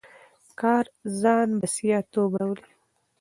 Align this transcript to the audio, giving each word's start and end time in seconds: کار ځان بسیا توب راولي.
کار 0.59 0.85
ځان 1.21 1.49
بسیا 1.61 1.97
توب 2.11 2.31
راولي. 2.39 2.71